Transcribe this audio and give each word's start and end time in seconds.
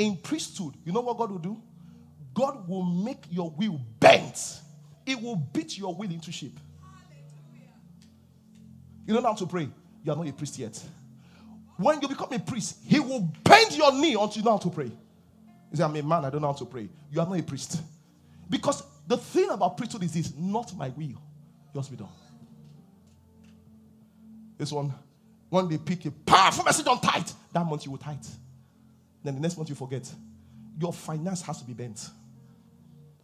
In 0.00 0.16
priesthood, 0.16 0.76
you 0.82 0.92
know 0.92 1.02
what 1.02 1.18
God 1.18 1.30
will 1.30 1.38
do? 1.38 1.62
God 2.32 2.66
will 2.66 2.84
make 2.84 3.22
your 3.28 3.50
will 3.50 3.78
bent. 4.00 4.60
It 5.04 5.20
will 5.20 5.36
beat 5.36 5.76
your 5.76 5.94
will 5.94 6.10
into 6.10 6.32
shape. 6.32 6.58
You 9.06 9.12
don't 9.12 9.22
know 9.22 9.28
how 9.28 9.34
to 9.34 9.46
pray. 9.46 9.68
You 10.02 10.12
are 10.12 10.16
not 10.16 10.26
a 10.26 10.32
priest 10.32 10.58
yet. 10.58 10.82
When 11.76 12.00
you 12.00 12.08
become 12.08 12.32
a 12.32 12.38
priest, 12.38 12.78
he 12.86 12.98
will 12.98 13.30
bend 13.44 13.76
your 13.76 13.92
knee 13.92 14.14
until 14.14 14.38
you 14.38 14.42
know 14.42 14.52
how 14.52 14.56
to 14.56 14.70
pray. 14.70 14.86
You 14.86 15.76
say, 15.76 15.84
I'm 15.84 15.94
a 15.94 16.02
man, 16.02 16.24
I 16.24 16.30
don't 16.30 16.40
know 16.40 16.46
how 16.46 16.54
to 16.54 16.64
pray. 16.64 16.88
You 17.12 17.20
are 17.20 17.26
not 17.26 17.38
a 17.38 17.42
priest. 17.42 17.82
Because 18.48 18.82
the 19.06 19.18
thing 19.18 19.50
about 19.50 19.76
priesthood 19.76 20.02
is 20.04 20.14
this 20.14 20.32
not 20.34 20.74
my 20.78 20.88
will, 20.88 21.20
yours 21.74 21.88
be 21.90 21.96
done. 21.96 22.08
This 24.56 24.72
one, 24.72 24.94
when 25.50 25.68
they 25.68 25.76
pick 25.76 26.06
a 26.06 26.10
powerful 26.10 26.64
message 26.64 26.86
on 26.86 27.02
tithe, 27.02 27.28
that 27.52 27.66
month 27.66 27.84
you 27.84 27.90
will 27.90 27.98
tithe. 27.98 28.24
Then 29.22 29.34
the 29.34 29.40
next 29.40 29.56
month 29.56 29.68
you 29.68 29.74
forget. 29.74 30.10
Your 30.78 30.92
finance 30.92 31.42
has 31.42 31.58
to 31.58 31.64
be 31.64 31.72
bent. 31.72 32.08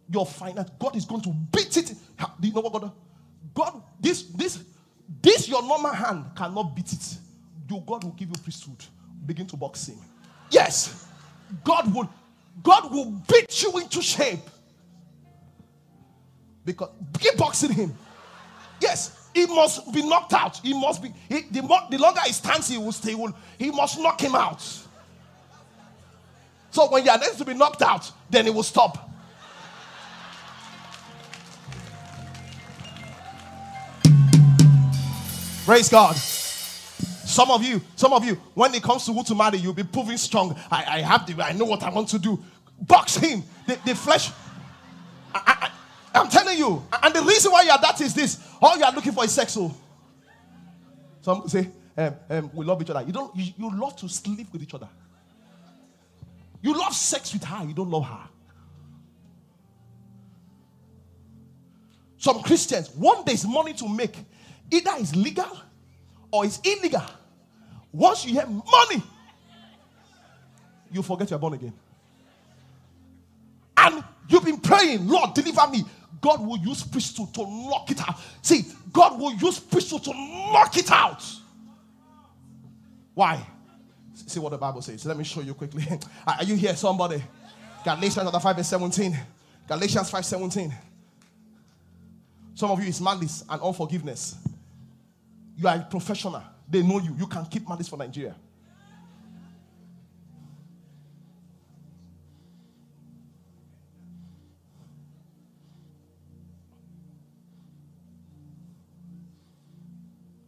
Your 0.09 0.25
finance, 0.25 0.69
God 0.79 0.95
is 0.95 1.05
going 1.05 1.21
to 1.21 1.29
beat 1.51 1.75
it. 1.77 1.93
Do 2.39 2.47
you 2.47 2.53
know 2.53 2.61
what 2.61 2.73
God? 2.73 2.91
God, 3.53 3.81
this, 3.99 4.23
this, 4.23 4.63
this 5.21 5.49
your 5.49 5.61
normal 5.63 5.91
hand 5.91 6.25
cannot 6.35 6.75
beat 6.75 6.93
it. 6.93 7.17
Your 7.69 7.81
God 7.81 8.03
will 8.03 8.11
give 8.11 8.29
you 8.29 8.35
priesthood. 8.41 8.83
Begin 9.25 9.47
to 9.47 9.57
box 9.57 9.87
him. 9.87 9.97
Yes. 10.51 11.07
God 11.63 11.93
will, 11.93 12.09
God 12.63 12.91
will 12.91 13.11
beat 13.27 13.61
you 13.61 13.77
into 13.79 14.01
shape. 14.01 14.39
Because 16.63 16.89
keep 17.19 17.37
boxing 17.37 17.73
him. 17.73 17.93
Yes. 18.79 19.29
He 19.33 19.45
must 19.45 19.91
be 19.91 20.07
knocked 20.07 20.33
out. 20.33 20.57
He 20.57 20.73
must 20.73 21.01
be. 21.01 21.13
He, 21.29 21.41
the, 21.51 21.61
more, 21.61 21.81
the 21.91 21.97
longer 21.97 22.21
he 22.25 22.33
stands, 22.33 22.69
he 22.69 22.77
will 22.77 22.91
stay. 22.91 23.09
He, 23.09 23.15
will, 23.15 23.35
he 23.57 23.71
must 23.71 23.99
knock 23.99 24.21
him 24.21 24.35
out. 24.35 24.63
So 26.77 26.87
when 26.91 27.03
you 27.03 27.09
are 27.09 27.17
next 27.17 27.37
to 27.37 27.43
be 27.43 27.55
knocked 27.55 27.81
out, 27.81 28.11
then 28.29 28.45
it 28.45 28.53
will 28.53 28.61
stop. 28.61 29.09
Praise 35.65 35.89
God. 35.89 36.15
Some 36.15 37.49
of 37.49 37.63
you, 37.63 37.81
some 37.95 38.13
of 38.13 38.23
you, 38.23 38.35
when 38.53 38.75
it 38.75 38.83
comes 38.83 39.07
to 39.07 39.11
who 39.13 39.23
to 39.23 39.33
marry, 39.33 39.57
you'll 39.57 39.73
be 39.73 39.85
proving 39.85 40.17
strong. 40.17 40.55
I, 40.69 40.85
I 40.87 41.01
have 41.01 41.25
the, 41.25 41.43
I 41.43 41.53
know 41.53 41.65
what 41.65 41.81
I 41.81 41.89
want 41.89 42.09
to 42.09 42.19
do. 42.19 42.37
Box 42.79 43.15
him. 43.15 43.41
The, 43.65 43.79
the 43.83 43.95
flesh. 43.95 44.29
I, 45.33 45.71
I, 46.13 46.19
I'm 46.19 46.29
telling 46.29 46.59
you. 46.59 46.85
And 47.01 47.11
the 47.11 47.23
reason 47.23 47.51
why 47.51 47.63
you 47.63 47.71
are 47.71 47.81
that 47.81 47.99
is 48.01 48.13
this. 48.13 48.39
All 48.61 48.77
you 48.77 48.83
are 48.83 48.93
looking 48.93 49.13
for 49.13 49.25
is 49.25 49.31
sex. 49.31 49.53
So, 49.53 49.75
some 51.23 51.49
say, 51.49 51.69
um, 51.97 52.15
um, 52.29 52.51
we 52.53 52.63
love 52.63 52.79
each 52.83 52.91
other. 52.91 53.01
You 53.01 53.13
don't. 53.13 53.35
You, 53.35 53.51
you 53.57 53.75
love 53.75 53.95
to 53.95 54.07
sleep 54.07 54.53
with 54.53 54.61
each 54.61 54.75
other. 54.75 54.89
You 56.61 56.73
love 56.77 56.93
sex 56.93 57.33
with 57.33 57.43
her. 57.43 57.65
You 57.65 57.73
don't 57.73 57.89
love 57.89 58.05
her. 58.05 58.29
Some 62.17 62.41
Christians, 62.41 62.89
one 62.95 63.23
day 63.23 63.33
is 63.33 63.45
money 63.45 63.73
to 63.73 63.87
make. 63.87 64.17
Either 64.71 64.91
is 64.99 65.15
legal 65.15 65.45
or 66.31 66.45
it's 66.45 66.59
illegal. 66.59 67.03
Once 67.91 68.25
you 68.25 68.35
have 68.39 68.49
money, 68.49 69.03
you 70.91 71.01
forget 71.01 71.29
you're 71.29 71.39
born 71.39 71.53
again. 71.53 71.73
And 73.77 74.03
you've 74.27 74.43
been 74.43 74.59
praying, 74.59 75.07
Lord, 75.07 75.33
deliver 75.33 75.67
me. 75.69 75.83
God 76.19 76.45
will 76.45 76.57
use 76.57 76.83
priesthood 76.83 77.33
to 77.35 77.45
knock 77.45 77.91
it 77.91 78.01
out. 78.01 78.19
See, 78.41 78.65
God 78.91 79.19
will 79.19 79.33
use 79.33 79.59
priesthood 79.59 80.03
to 80.05 80.13
knock 80.13 80.75
it 80.77 80.91
out. 80.91 81.23
Why? 83.13 83.45
See 84.27 84.41
what 84.41 84.49
the 84.49 84.57
Bible 84.57 84.81
says. 84.81 85.05
Let 85.05 85.17
me 85.17 85.23
show 85.23 85.39
you 85.39 85.53
quickly. 85.53 85.85
Are 86.27 86.43
you 86.43 86.55
here, 86.55 86.75
somebody? 86.75 87.23
Galatians 87.83 88.15
chapter 88.15 88.39
5 88.39 88.57
and 88.57 88.65
17. 88.65 89.19
Galatians 89.69 90.09
5 90.09 90.25
17. 90.25 90.75
Some 92.53 92.71
of 92.71 92.81
you 92.81 92.89
is 92.89 92.99
malice 92.99 93.45
and 93.49 93.61
unforgiveness. 93.61 94.35
You 95.55 95.69
are 95.69 95.75
a 95.77 95.87
professional. 95.89 96.43
They 96.69 96.83
know 96.83 96.99
you. 96.99 97.15
You 97.17 97.27
can 97.27 97.45
keep 97.45 97.67
malice 97.69 97.87
for 97.87 97.95
Nigeria. 97.95 98.35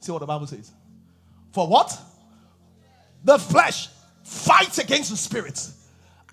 See 0.02 0.12
what 0.12 0.20
the 0.20 0.26
Bible 0.26 0.48
says. 0.48 0.72
For 1.54 1.66
what? 1.66 1.98
The 3.24 3.38
flesh 3.38 3.90
fights 4.24 4.78
against 4.78 5.10
the 5.10 5.18
spirit, 5.18 5.70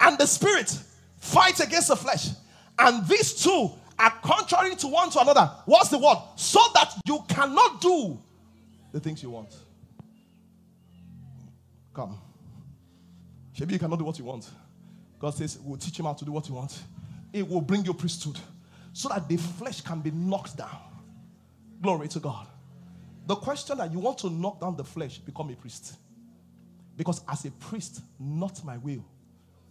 and 0.00 0.18
the 0.18 0.26
spirit 0.26 0.78
fights 1.18 1.60
against 1.60 1.88
the 1.88 1.96
flesh. 1.96 2.28
And 2.78 3.06
these 3.08 3.34
two 3.42 3.70
are 3.98 4.10
contrary 4.22 4.76
to 4.76 4.88
one 4.88 5.10
to 5.10 5.20
another. 5.20 5.50
What's 5.64 5.88
the 5.88 5.98
word? 5.98 6.18
So 6.36 6.60
that 6.74 6.94
you 7.06 7.24
cannot 7.28 7.80
do 7.80 8.18
the 8.92 9.00
things 9.00 9.22
you 9.22 9.30
want. 9.30 9.54
Come. 11.94 12.18
Maybe 13.58 13.72
you 13.72 13.78
cannot 13.78 13.98
do 13.98 14.04
what 14.04 14.18
you 14.18 14.26
want. 14.26 14.50
God 15.18 15.34
says, 15.34 15.58
We'll 15.62 15.78
teach 15.78 15.98
him 15.98 16.04
how 16.04 16.12
to 16.12 16.24
do 16.24 16.32
what 16.32 16.48
you 16.48 16.54
want. 16.54 16.78
It 17.32 17.48
will 17.48 17.62
bring 17.62 17.84
you 17.84 17.94
priesthood 17.94 18.38
so 18.92 19.08
that 19.08 19.28
the 19.28 19.36
flesh 19.36 19.80
can 19.80 20.00
be 20.00 20.10
knocked 20.10 20.56
down. 20.56 20.78
Glory 21.80 22.08
to 22.08 22.20
God. 22.20 22.46
The 23.26 23.36
question 23.36 23.78
that 23.78 23.92
you 23.92 23.98
want 23.98 24.18
to 24.18 24.30
knock 24.30 24.60
down 24.60 24.76
the 24.76 24.84
flesh, 24.84 25.18
become 25.18 25.50
a 25.50 25.54
priest. 25.54 25.94
Because 26.96 27.20
as 27.28 27.44
a 27.44 27.50
priest, 27.50 28.00
not 28.18 28.64
my 28.64 28.78
will, 28.78 29.04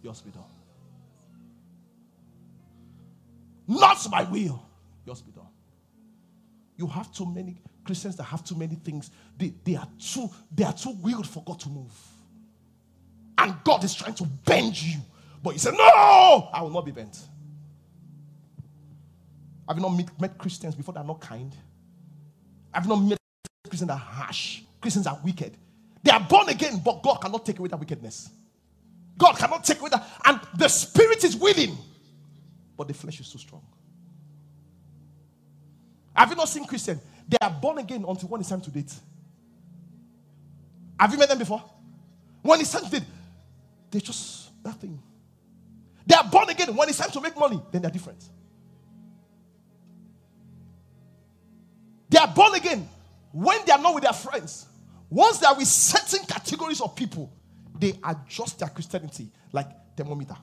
yours 0.02 0.20
be 0.20 0.30
done. 0.30 0.42
Not 3.66 4.08
my 4.10 4.22
will, 4.22 4.62
yours 5.04 5.20
be 5.22 5.32
done. 5.32 5.48
You 6.76 6.86
have 6.86 7.12
too 7.12 7.26
many 7.26 7.56
Christians 7.84 8.16
that 8.16 8.24
have 8.24 8.44
too 8.44 8.54
many 8.54 8.76
things. 8.76 9.10
They, 9.36 9.54
they 9.64 9.76
are 9.76 9.88
too 9.98 10.28
they 10.54 10.64
are 10.64 10.72
too 10.72 10.94
willed 11.02 11.26
for 11.26 11.42
God 11.42 11.58
to 11.60 11.68
move. 11.68 11.92
And 13.38 13.54
God 13.64 13.82
is 13.84 13.94
trying 13.94 14.14
to 14.14 14.24
bend 14.24 14.80
you. 14.80 15.00
But 15.42 15.54
you 15.54 15.58
say, 15.58 15.70
No, 15.70 16.48
I 16.52 16.62
will 16.62 16.70
not 16.70 16.84
be 16.84 16.92
bent. 16.92 17.18
Have 19.68 19.76
you 19.76 19.82
not 19.82 19.90
met, 19.90 20.20
met 20.20 20.38
Christians 20.38 20.74
before 20.74 20.94
that 20.94 21.00
are 21.00 21.06
not 21.06 21.20
kind? 21.20 21.54
Have 22.72 22.84
you 22.84 22.90
not 22.90 23.00
met 23.00 23.18
Christians 23.68 23.88
that 23.88 23.94
are 23.94 23.98
harsh? 23.98 24.62
Christians 24.80 25.06
are 25.06 25.18
wicked. 25.24 25.56
They 26.02 26.10
are 26.10 26.20
born 26.20 26.48
again, 26.48 26.80
but 26.84 27.02
God 27.02 27.16
cannot 27.16 27.44
take 27.44 27.58
away 27.58 27.68
that 27.68 27.78
wickedness. 27.78 28.30
God 29.18 29.36
cannot 29.36 29.64
take 29.64 29.80
away 29.80 29.90
that. 29.90 30.06
And 30.24 30.40
the 30.56 30.68
spirit 30.68 31.24
is 31.24 31.36
willing, 31.36 31.76
but 32.76 32.88
the 32.88 32.94
flesh 32.94 33.20
is 33.20 33.30
too 33.30 33.38
strong. 33.38 33.62
Have 36.14 36.30
you 36.30 36.36
not 36.36 36.48
seen 36.48 36.64
Christians? 36.64 37.00
They 37.28 37.36
are 37.40 37.50
born 37.50 37.78
again 37.78 38.04
until 38.06 38.28
when 38.28 38.40
it's 38.40 38.50
time 38.50 38.60
to 38.60 38.70
date. 38.70 38.92
Have 40.98 41.12
you 41.12 41.18
met 41.18 41.28
them 41.28 41.38
before? 41.38 41.62
When 42.42 42.60
it's 42.60 42.70
time 42.70 42.84
to 42.84 42.90
date, 42.90 43.04
they 43.90 44.00
just 44.00 44.50
nothing. 44.64 45.02
They 46.06 46.14
are 46.14 46.24
born 46.24 46.48
again. 46.48 46.74
When 46.74 46.88
it's 46.88 46.98
time 46.98 47.10
to 47.10 47.20
make 47.20 47.36
money, 47.36 47.60
then 47.72 47.82
they're 47.82 47.90
different. 47.90 48.22
They 52.08 52.18
are 52.18 52.28
born 52.28 52.54
again 52.54 52.88
when 53.32 53.58
they 53.66 53.72
are 53.72 53.80
not 53.80 53.94
with 53.94 54.04
their 54.04 54.12
friends. 54.12 54.66
Once 55.10 55.38
they 55.38 55.46
are 55.46 55.56
with 55.56 55.68
certain 55.68 56.24
categories 56.26 56.80
of 56.80 56.94
people, 56.96 57.32
they 57.78 57.98
adjust 58.04 58.58
their 58.58 58.68
Christianity 58.68 59.30
like 59.52 59.68
thermometer. 59.96 60.36